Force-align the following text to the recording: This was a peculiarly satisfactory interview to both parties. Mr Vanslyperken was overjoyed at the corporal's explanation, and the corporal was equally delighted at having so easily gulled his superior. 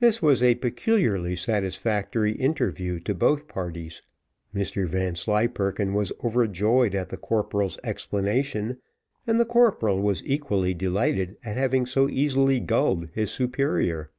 This 0.00 0.20
was 0.20 0.42
a 0.42 0.56
peculiarly 0.56 1.36
satisfactory 1.36 2.32
interview 2.32 2.98
to 2.98 3.14
both 3.14 3.46
parties. 3.46 4.02
Mr 4.52 4.88
Vanslyperken 4.88 5.94
was 5.94 6.12
overjoyed 6.24 6.96
at 6.96 7.10
the 7.10 7.16
corporal's 7.16 7.78
explanation, 7.84 8.78
and 9.24 9.38
the 9.38 9.44
corporal 9.46 10.00
was 10.02 10.26
equally 10.26 10.74
delighted 10.74 11.36
at 11.44 11.56
having 11.56 11.86
so 11.86 12.08
easily 12.10 12.58
gulled 12.58 13.08
his 13.12 13.30
superior. 13.30 14.10